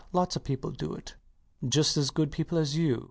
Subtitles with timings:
[0.13, 1.13] Lots of people do it:
[1.63, 2.99] just as good people as you.